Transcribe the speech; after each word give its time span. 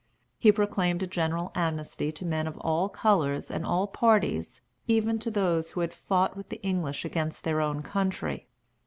He 0.39 0.51
proclaimed 0.51 1.03
a 1.03 1.05
general 1.05 1.51
amnesty 1.53 2.11
to 2.11 2.25
men 2.25 2.47
of 2.47 2.57
all 2.57 2.89
colors 2.89 3.51
and 3.51 3.63
all 3.63 3.85
parties, 3.85 4.59
even 4.87 5.19
to 5.19 5.29
those 5.29 5.69
who 5.69 5.81
had 5.81 5.93
fought 5.93 6.35
with 6.35 6.49
the 6.49 6.59
English 6.63 7.05
against 7.05 7.43
their 7.43 7.61
own 7.61 7.83
country. 7.83 8.47